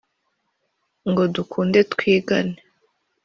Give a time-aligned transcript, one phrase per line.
[1.09, 2.57] Ngo dukunde twigane